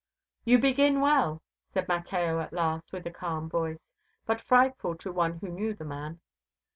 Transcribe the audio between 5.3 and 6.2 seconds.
who knew the man.